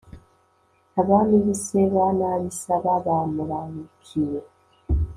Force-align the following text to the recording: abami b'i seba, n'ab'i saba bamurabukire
abami 1.01 1.35
b'i 1.43 1.55
seba, 1.65 2.03
n'ab'i 2.17 2.51
saba 2.61 2.93
bamurabukire 3.05 4.41